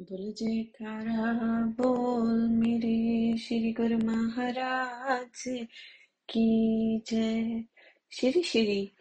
[0.00, 1.32] बोल जयकारा
[1.66, 5.44] बोल मेरे श्री गुरु महाराज
[6.28, 7.64] की जय।
[8.10, 8.92] श्री श्री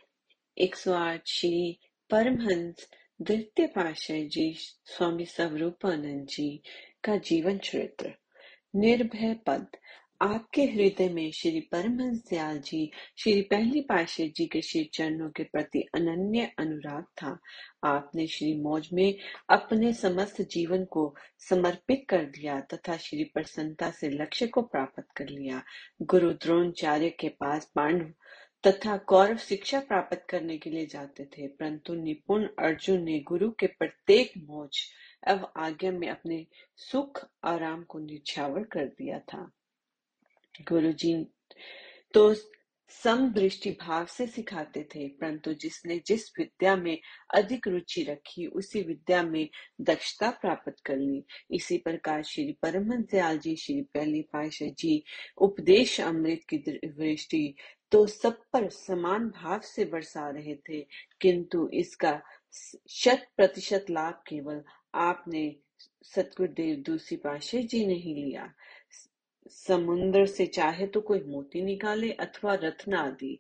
[0.58, 2.90] एक सौ आठ श्री परमहंस
[3.22, 4.54] द्वितीय पाशाह जी,
[4.86, 6.64] स्वामी स्वरूपानंद जी
[7.04, 8.14] का जीवन चरित्र,
[8.76, 9.68] निर्भय पद।
[10.22, 15.44] आपके हृदय में श्री परमहंस दयाल जी, श्री पहली पातशाह जी के श्री चरणों के
[15.44, 17.38] प्रति अनन्य अनुराग था।
[17.84, 19.14] आपने श्री मौज में
[19.50, 21.14] अपने समस्त जीवन को
[21.50, 25.62] समर्पित कर दिया तथा श्री प्रसन्नता से लक्ष्य को प्राप्त कर लिया।
[26.02, 28.12] गुरु द्रोणाचार्य के पास पांडव
[28.64, 33.68] तथा कौरव शिक्षा प्राप्त करने के लिए जाते थे, परंतु निपुण अर्जुन ने गुरु के
[33.68, 34.80] प्रत्येक मौज
[35.28, 36.46] एवं आज्ञा में अपने
[36.78, 39.50] सुख आराम को निछावर कर दिया था।
[40.56, 41.14] गुरुजी
[42.14, 42.34] तो
[42.92, 46.98] समदृष्टि भाव से सिखाते थे, परंतु जिसने जिस विद्या में
[47.36, 49.50] अधिक रुचि रखी, उसी विद्या में
[49.82, 55.04] दक्षता प्राप्त कर ली। इसी प्रकार श्री परमहंस दयाल जी, श्री पहली पाशाह जी,
[55.38, 57.56] उपदेश अमृत की दृष्टि
[57.92, 60.82] तो सब पर समान भाव से बरसा रहे थे,
[61.22, 62.20] किंतु इसका
[62.90, 64.64] शत प्रतिशत लाभ केवल
[64.96, 65.56] आपने
[66.06, 68.52] सतगुरुदेव दूसरी पाशाह जी ने ही लिया।
[69.50, 73.40] समुद्र से चाहे तो कोई मोती निकाले अथवा रत्न आदि।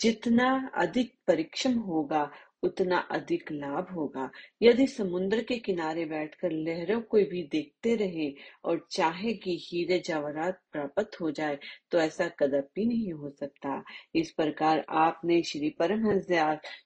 [0.00, 2.30] जितना अधिक परिक्षम होगा,
[2.62, 4.30] उतना अधिक लाभ होगा।
[4.62, 8.32] यदि समुद्र के किनारे बैठकर लहरों को भी देखते रहे
[8.64, 11.58] और चाहे कि हीरे जवाहरात प्राप्त हो जाए
[11.90, 13.82] तो ऐसा कदपि नहीं हो सकता।
[14.14, 16.26] इस प्रकार आपने श्री परमहंस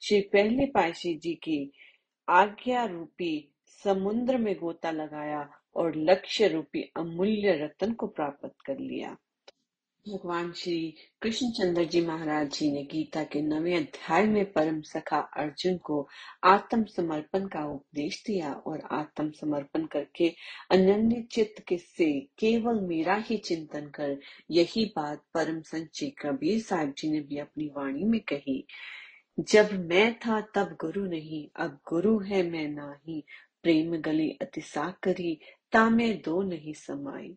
[0.02, 1.72] श्री पहले पाशी जी की
[2.28, 9.16] आज्ञा रूपी समुद्र में गोता लगाया और लक्ष्य रूपी अमूल्य रत्न को प्राप्त कर लिया।
[10.06, 15.76] भगवान श्री कृष्णचंद्र जी महाराज जी ने गीता के नवे अध्याय में परम सखा अर्जुन
[15.76, 16.08] को
[16.44, 20.28] आत्म समर्पण का उपदेश दिया और आत्म समर्पण करके
[20.70, 24.16] अनन्य चित्त के से केवल मेरा ही चिंतन कर
[24.50, 28.64] यही बात परम संची कबीर साहब जी ने भी अपनी वाणी में कही,
[29.38, 33.22] जब मैं था तब गुरु नहीं, अब गुरु है मैं नाही
[33.62, 35.38] प्रेम गली अति साकरी,
[35.72, 37.36] तामे दो नहीं समाई।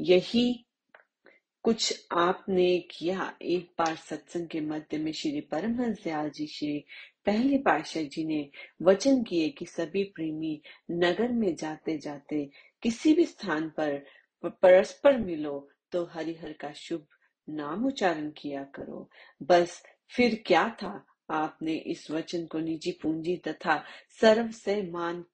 [0.00, 0.64] यही
[1.64, 6.84] कुछ आपने किया, एक बार सत्संग के मध्य में श्री परमहंस दयाल जी, श्री
[7.26, 8.50] पहले पाशाह जी ने
[8.82, 12.50] वचन किए कि सभी प्रेमी नगर में जाते जाते
[12.82, 14.04] किसी भी स्थान पर
[14.44, 17.06] परस्पर मिलो तो हरिहर का शुभ
[17.48, 19.08] नाम उच्चारण किया करो।
[19.42, 21.04] बस फिर क्या था?
[21.32, 23.82] आपने इस वचन को निजी पूंजी तथा
[24.20, 25.24] सर्व से मान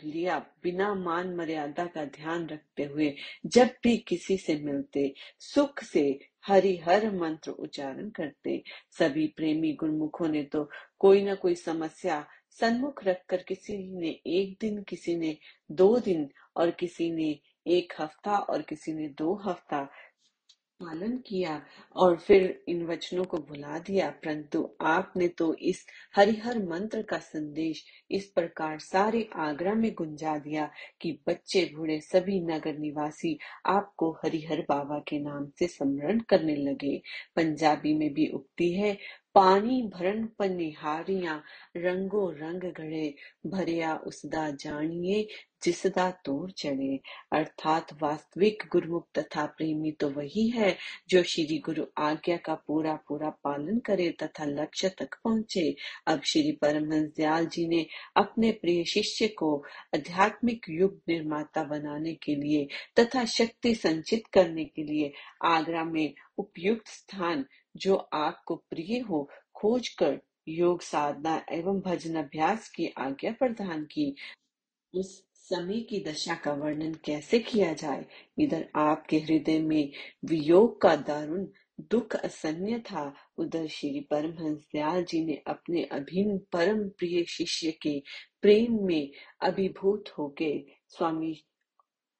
[0.00, 3.14] लिया, बिना मान मर्यादा का ध्यान रखते हुए
[3.46, 8.62] जब भी किसी से मिलते, सुख से हरि हर मंत्र उच्चारण करते।
[8.98, 14.82] सभी प्रेमी गुणमुखों ने तो कोई ना कोई समस्या सन्मुख रखकर किसी ने एक दिन,
[14.82, 15.36] किसी ने
[15.72, 19.88] दो दिन और किसी ने एक हफ़्ता और किसी ने दो हफ़्ता
[20.80, 21.60] पालन किया
[21.96, 25.84] और फिर इन वचनों को भुला दिया। परंतु आपने तो इस
[26.16, 30.68] हरिहर मंत्र का संदेश इस प्रकार सारे आगरा में गुंजा दिया
[31.00, 36.96] कि बच्चे बूढ़े सभी नगर निवासी आपको हरिहर बाबा के नाम से स्मरण करने लगे।
[37.36, 38.96] पंजाबी में भी उक्ति है
[39.34, 41.42] पानी भरन पनिहारियाँ
[41.76, 43.14] रंगो रंग गढ़े
[43.46, 45.26] भरिया उसदा जानिए,
[45.62, 47.00] जिसदा तोर चढ़े।
[47.32, 50.76] अर्थात वास्तविक गुरुमुख तथा प्रेमी तो वही है,
[51.08, 55.74] जो श्री गुरु आज्ञा का पूरा पूरा पालन करे तथा लक्ष्य तक पहुँचे।
[56.06, 59.56] अब श्री परमहंस दयाल जी ने अपने प्रिय शिष्य को
[59.94, 62.66] आध्यात्मिक युग निर्माता बनाने के लिए
[63.00, 65.12] तथा शक्ति संचित करने के लिए
[65.44, 67.44] आगरा में उपयुक्त स्थान
[67.76, 74.14] जो आपको प्रिय हो खोज कर योग साधना एवं भजन अभ्यास की आज्ञा प्रदान की।
[74.94, 78.06] उस समय की दशा का वर्णन कैसे किया जाए?
[78.38, 79.92] इधर आपके हृदय में
[80.24, 81.46] वियोग का दारुण
[81.80, 88.02] दुख असन्य था। उधर श्री परमहंस दयाल जी ने अपने अभिन्न परम प्रिय शिष्य के
[88.42, 89.10] प्रेम में
[89.42, 91.44] अभिभूत होके स्वामी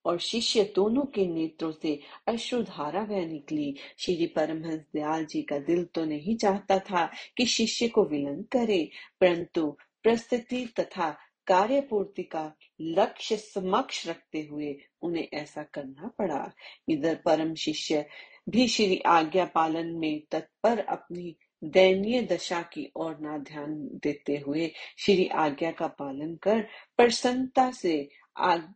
[0.05, 5.83] और शिष्य दोनों के नेत्रों से अश्रुधारा बह निकली। श्री परमहंस दयाल जी का दिल
[5.95, 7.05] तो नहीं चाहता था
[7.37, 8.89] कि शिष्य को विलन करे,
[9.21, 9.69] परंतु
[10.05, 11.09] परिस्थिति तथा
[11.47, 16.51] कार्य पूर्ति का लक्ष्य समक्ष रखते हुए उन्हें ऐसा करना पड़ा।
[16.89, 18.05] इधर परम शिष्य
[18.49, 23.73] भी श्री आज्ञा पालन में तत्पर अपनी दयनीय दशा की ओर न ध्यान
[24.03, 26.61] देते हुए श्री आज्ञा का पालन कर
[26.97, 27.97] प्रसन्नता से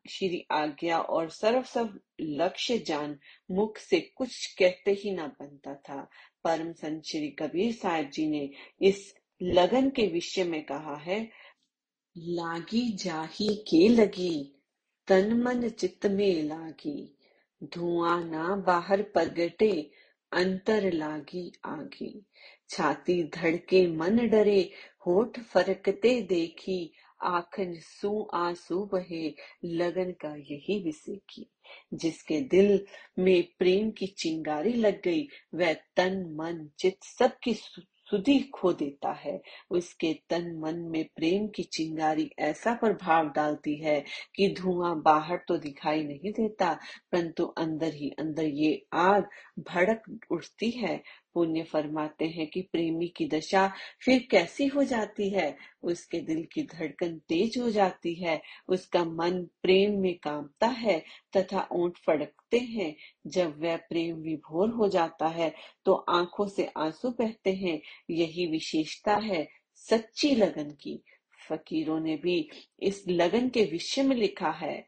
[0.10, 3.18] श्री आज्ञा और सर्व सब लक्ष्य जान
[3.52, 6.10] मुख से कुछ कहते ही ना बनता था।
[6.44, 8.50] परम संत श्री कबीर साहब जी ने
[8.82, 11.30] इस लगन के विषय में कहा है,
[12.18, 14.56] लागी जाही के लगी,
[15.08, 17.18] तन मन चित्त में लागी,
[17.64, 19.92] धुआँ ना बाहर प्रगटे,
[20.32, 22.26] अंतर लागी आगी।
[22.70, 24.72] छाती धड़के मन डरे,
[25.08, 29.34] होठ फरकते देखी आखन सू आँसू बहे,
[29.66, 31.46] लगन का यही विषय
[31.94, 32.86] जिसके दिल
[33.20, 39.42] में प्रेम की चिंगारी लग गई, वह तन मन चित सबकी सुधी खो देता है।
[39.72, 44.04] उसके तन मन में प्रेम की चिंगारी ऐसा प्रभाव डालती है
[44.36, 46.74] कि धुआँ बाहर तो दिखाई नहीं देता,
[47.12, 49.30] परंतु अंदर ही अंदर ये आग
[49.60, 51.04] भड़क उठती है।
[51.40, 53.68] पुण्य फरमाते हैं कि प्रेमी की दशा
[54.06, 55.56] फिर कैसी हो जाती है?
[55.84, 61.00] उसके दिल की धड़कन तेज हो जाती है। उसका मन प्रेम में कांपता है
[61.38, 62.96] तथा ऊँट फड़कते हैं।
[63.28, 65.54] जब वह प्रेम विभोर हो जाता है
[65.86, 69.48] तो आँखों से आँसू बहते हैं। यही विशेषता है
[69.90, 71.02] सच्ची लगन की।
[71.50, 72.50] फकीरों ने भी
[72.80, 74.86] इस लगन के विषय में लिखा है,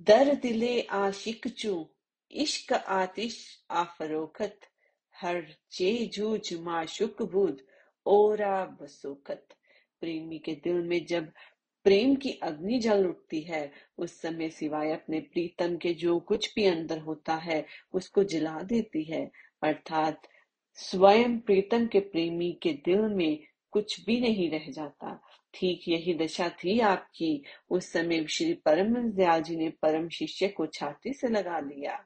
[0.00, 1.88] दर दिले आशिक चू,
[2.32, 3.38] इश्क आतिश
[3.70, 4.60] आफरोखत
[5.20, 7.58] हर चे जूझ माशुक बुध
[8.06, 9.46] ओरा बसोकत।
[10.00, 11.32] प्रेमी के दिल में जब
[11.84, 16.64] प्रेम की अग्नि जल उठती है, उस समय सिवाय अपने प्रीतम के जो कुछ भी
[16.64, 19.30] अंदर होता है, उसको जला देती है।
[19.62, 20.28] अर्थात
[20.74, 23.38] स्वयं प्रीतम के प्रेमी के दिल में
[23.70, 25.22] कुछ भी नहीं रह जाता।
[25.54, 30.66] ठीक यही दशा थी आपकी। उस समय श्री परम दयाल जी ने परम शिष्य को
[30.66, 32.04] छाती से लगा लिया।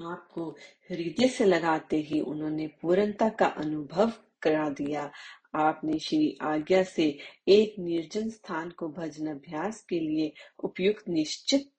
[0.00, 0.50] आपको
[0.90, 4.12] हृदय से लगाते ही उन्होंने पूर्णता का अनुभव
[4.42, 5.10] करा दिया।
[5.54, 7.18] आपने श्री आज्ञा से
[7.48, 10.32] एक निर्जन स्थान को भजन अभ्यास के लिए
[10.64, 11.70] उपयुक्त निश्चित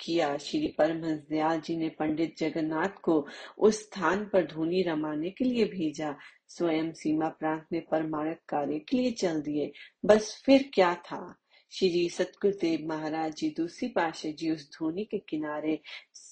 [0.00, 3.28] किया। श्री परमहंस दयाल जी ने पंडित जगन्नाथ को
[3.58, 6.16] उस स्थान पर धुनी रमाने के लिए भेजा।
[6.48, 9.72] स्वयं सीमा प्रांत में परमाणक कार्य के लिए चल दिए।
[10.04, 11.36] बस फिर क्या था?
[11.70, 15.80] श्री सतगुरुदेव महाराज जी दूसरी पाशा जी उस धोनी के किनारे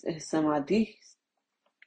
[0.07, 0.99] समाधि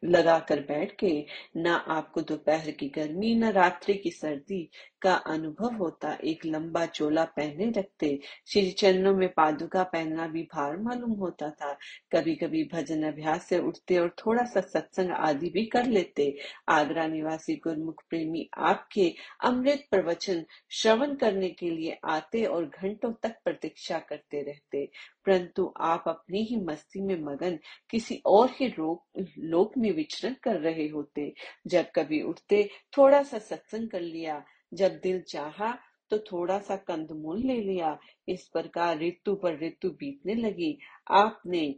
[0.03, 1.25] लगाकर बैठ के,
[1.57, 4.69] न आपको दोपहर की गर्मी, न रात्रि की सर्दी
[5.01, 10.77] का अनुभव होता। एक लंबा चोला पहने रखते श्री चरणों में पादुका पहनना भी भार
[10.77, 11.77] मालूम होता था।
[12.11, 16.37] कभी कभी भजन अभ्यास से उठते और थोड़ा सा सत्संग आदि भी कर लेते।
[16.69, 19.13] आगरा निवासी गुरमुख प्रेमी आपके
[19.43, 24.89] अमृत प्रवचन श्रवण करने के लिए आते और घंटों तक प्रतीक्षा करते रहते।
[25.25, 27.59] परंतु आप अपनी ही मस्ती में मगन
[27.89, 31.33] किसी और ही रोग लोक में विचरण कर रहे होते।
[31.67, 35.77] जब कभी उठते थोड़ा सा सत्संग कर लिया। जब दिल चाहा
[36.09, 40.77] तो थोड़ा सा कंदमूल ले लिया। इस प्रकार ऋतु पर ऋतु बीतने लगी।
[41.11, 41.75] आपने,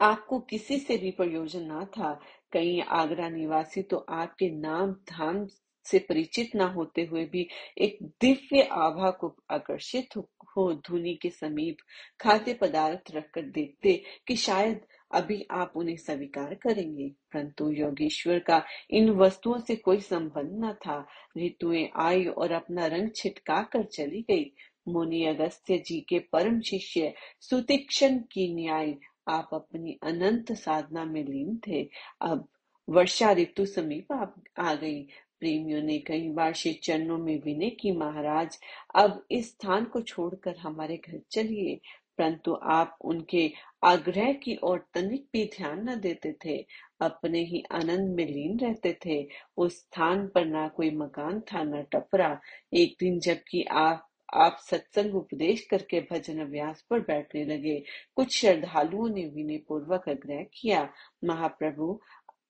[0.00, 2.20] आपको किसी से भी प्रयोजन ना था।
[2.52, 5.46] कई आगरा निवासी तो आपके नाम धाम
[5.84, 7.48] से परिचित ना होते हुए भी
[7.78, 10.16] एक दिव्य आभा को आकर्षित
[10.56, 11.76] हो धुनी के समीप
[12.20, 14.80] खाद्य पदार्थ रखकर देखते कि शायद
[15.14, 21.06] अभी आप उन्हें स्वीकार करेंगे। परंतु योगेश्वर का इन वस्तुओं से कोई संबंध न था।
[21.38, 24.52] ऋतुएँ आई और अपना रंग छिटका कर चली गई।
[24.88, 28.94] मुनि अगस्त्य जी के परम शिष्य सुतिक्षण की न्याय
[29.28, 31.90] आप अपनी अनंत साधना में लीन थे।
[32.22, 32.48] अब
[32.88, 35.06] वर्षा ऋतु समीप आ गई।
[35.40, 38.58] प्रेमियों ने कई बार श्री चरणों में विनय की, महाराज,
[38.94, 41.80] अब इस स्थान को छोड़कर हमारे घर चलिए।
[42.18, 43.52] परंतु आप उनके
[43.84, 46.66] आग्रह की ओर तनिक भी ध्यान न देते थे।
[47.00, 51.82] अपने ही आनंद में लीन रहते थे। उस स्थान पर ना कोई मकान था, न
[51.82, 52.40] टपरा।
[52.74, 57.82] एक दिन जबकि आप आप सत्संग उपदेश करके भजन अभ्यास पर बैठने लगे,
[58.16, 60.88] कुछ श्रद्धालुओं ने विनय पूर्वक आग्रह किया,
[61.24, 62.00] महाप्रभु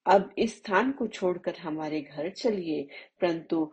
[0.07, 2.83] अब इस स्थान को छोड़कर हमारे घर चलिए।
[3.21, 3.73] परंतु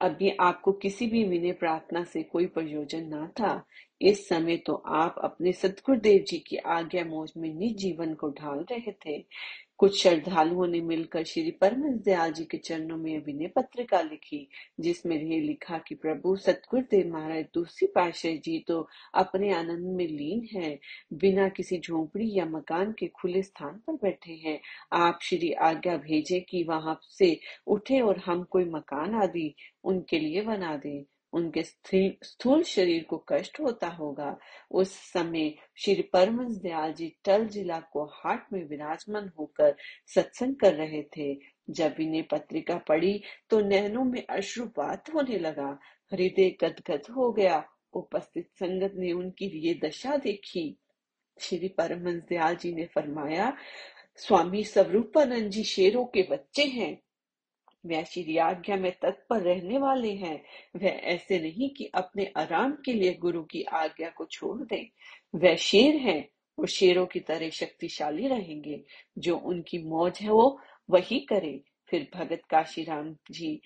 [0.00, 3.66] अभी आपको किसी भी विनय प्रार्थना से कोई प्रयोजन ना था।
[4.00, 8.66] इस समय तो आप अपने सदगुरुदेव जी की आज्ञा मोज में निज जीवन को ढाल
[8.72, 9.18] रहे थे।
[9.78, 14.48] कुछ श्रद्धालुओं ने मिलकर श्री परमहंस दयाल जी के चरणों में अभिनय पत्रिका लिखी,
[14.80, 20.48] जिसमें ये लिखा कि, प्रभु, सतगुरुदेव महाराज दूसरी पाशाह जी तो अपने आनंद में लीन
[20.52, 20.78] है,
[21.12, 24.60] बिना किसी झोपड़ी या मकान के खुले स्थान पर बैठे हैं।
[24.92, 29.54] आप श्री आज्ञा भेजे कि वहाँ से उठे और हम कोई मकान आदि
[29.84, 34.36] उनके लिए बना दें। उनके स्थूल शरीर को कष्ट होता होगा।
[34.70, 39.74] उस समय श्री परमंश दयाल जी टल जिला को हाट में विराजमान होकर
[40.06, 41.38] सत्संग कर रहे थे।
[41.70, 45.78] जब इन्हें पत्रिका पढ़ी तो नैनों में अश्रुपात होने लगा।
[46.12, 47.64] हृदय गदगद हो गया।
[47.94, 50.76] उपस्थित संगत ने उनकी ये दशा देखी।
[51.40, 53.52] श्री परमहंस दयाल जी ने फरमाया,
[54.16, 56.96] स्वामी स्वरूपानंद जी शेरों के बच्चे हैं।
[57.86, 60.44] वह श्री आज्ञा में तत्पर रहने वाले हैं।
[60.76, 64.86] वह ऐसे नहीं कि अपने आराम के लिए गुरु की आज्ञा को छोड़ दें।
[65.34, 66.28] वह शेर हैं
[66.58, 68.84] और शेरों की तरह शक्तिशाली रहेंगे।
[69.18, 73.60] जो उनकी मौज है वो वही करे। फिर भगत काशीराम जी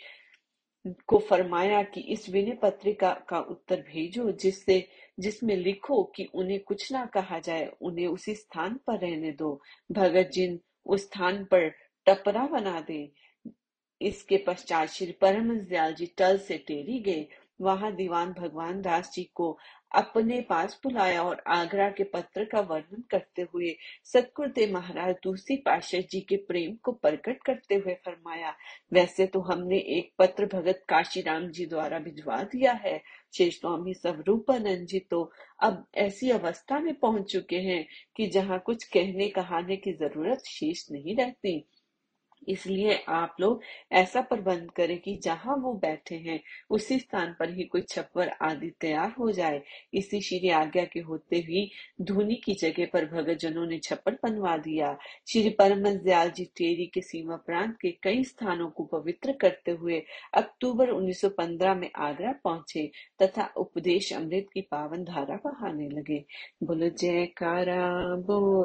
[1.06, 4.88] को फरमाया कि इस विनय पत्रिका का उत्तर भेजो, जिससे,
[5.20, 9.62] जिसमें लिखो कि उन्हें कुछ ना कहा जाए, उन्हें उसी स्थान पर रहने दो।
[9.92, 11.70] भगत जिन उस स्थान पर
[12.06, 13.12] टपरा बना दे
[14.00, 17.26] इसके पश्चात श्री परम दयाल जी टल से टेरी गए।
[17.60, 19.56] वहाँ दीवान भगवान दास जी को
[19.92, 26.00] अपने पास बुलाया और आगरा के पत्र का वर्णन करते हुए सतगुरुदेव महाराज दूसरी पाशाह
[26.10, 28.54] जी के प्रेम को प्रकट करते हुए फरमाया,
[28.92, 33.00] वैसे तो हमने एक पत्र भगत काशीराम जी द्वारा भिजवा दिया है।
[33.34, 35.22] शेष स्वामी स्वरूपानंद जी तो
[35.62, 37.84] अब ऐसी अवस्था में पहुँच चुके हैं
[38.16, 41.58] कि जहाँ कुछ कहने कहाने की ज़रूरत शेष नहीं रहती।
[42.48, 43.60] इसलिए आप लोग
[43.92, 48.72] ऐसा प्रबंध करें कि जहाँ वो बैठे हैं, उसी स्थान पर ही कोई छप्पर आदि
[48.80, 49.62] तैयार हो जाए।
[49.94, 51.70] इसी श्री आज्ञा के होते ही
[52.00, 56.86] धुनी की जगह पर भगत जनों ने छप्पर बनवा दिया। श्री परमहंस दयाल जी टेरी
[56.86, 60.02] के सीमा प्रांत के कई स्थानों को पवित्र करते हुए
[60.34, 62.90] अक्टूबर 1915 में आगरा पहुँचे
[63.22, 66.24] तथा उपदेश अमृत की पावन धारा बहाने लगे।
[66.62, 68.60] बोलो, जयकारा, बोल।